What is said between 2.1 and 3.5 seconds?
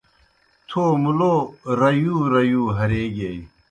ریُو ہریگیئی۔